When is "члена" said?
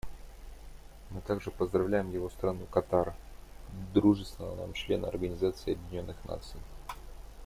4.73-5.07